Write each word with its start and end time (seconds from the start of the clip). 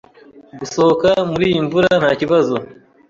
Gusohoka 0.59 1.09
muriyi 1.29 1.59
mvura 1.65 1.89
ntakibazo. 1.99 2.55